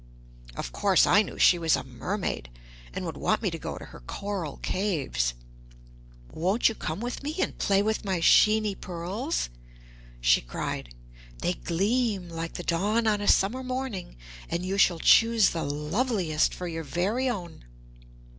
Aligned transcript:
Of 0.55 0.71
course 0.71 1.05
I 1.05 1.21
knew 1.21 1.37
she 1.37 1.59
was 1.59 1.75
a 1.75 1.83
mermaid, 1.83 2.49
and 2.91 3.05
would 3.05 3.17
want 3.17 3.43
me 3.43 3.51
to 3.51 3.59
go 3.59 3.77
to 3.77 3.85
her 3.85 3.99
coral 3.99 4.57
caves. 4.63 5.35
"Won't 6.31 6.67
you 6.67 6.73
come 6.73 7.01
with 7.01 7.21
me 7.21 7.35
and 7.39 7.55
play 7.59 7.83
with 7.83 8.03
my 8.03 8.19
sheeny 8.19 8.73
pearls?" 8.73 9.51
she 10.19 10.41
cried. 10.41 10.95
"They 11.43 11.53
gleam 11.53 12.29
like 12.29 12.53
the 12.53 12.63
dawn 12.63 13.05
on 13.05 13.21
a 13.21 13.27
summer 13.27 13.61
morning, 13.63 14.15
and 14.49 14.65
you 14.65 14.79
shall 14.79 14.97
choose 14.97 15.51
the 15.51 15.61
loveliest 15.63 16.51
for 16.51 16.67
your 16.67 16.83
very 16.83 17.29
own." 17.29 17.65